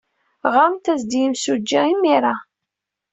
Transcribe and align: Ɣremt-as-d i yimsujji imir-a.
Ɣremt-as-d 0.53 1.11
i 1.13 1.19
yimsujji 1.21 1.81
imir-a. 1.93 2.35